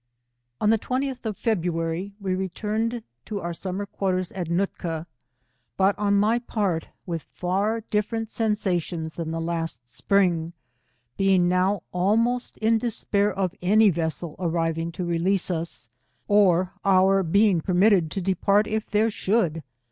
On 0.59 0.71
the 0.71 0.79
20th 0.79 1.27
of 1.27 1.37
February, 1.37 2.11
we 2.19 2.33
returned 2.33 3.03
to 3.27 3.39
our 3.39 3.53
gammer 3.53 3.85
quarters 3.85 4.31
at 4.31 4.49
Nootka, 4.49 5.05
but 5.77 5.95
on 5.99 6.15
my 6.15 6.39
part, 6.39 6.87
with 7.05 7.21
far 7.21 7.81
different 7.91 8.31
sensations 8.31 9.13
than 9.13 9.29
the 9.29 9.39
last 9.39 9.87
spring, 9.87 10.53
being 11.17 11.47
now 11.47 11.83
almost 11.91 12.57
in 12.57 12.79
despair 12.79 13.31
of 13.31 13.53
any 13.61 13.91
vessel 13.91 14.35
arriving 14.39 14.91
to 14.93 15.05
release 15.05 15.51
us, 15.51 15.87
or 16.27 16.73
our 16.83 17.21
being 17.21 17.61
permitted 17.61 18.09
to 18.09 18.21
depart 18.21 18.65
if 18.65 18.89
there 18.89 19.11
should. 19.11 19.61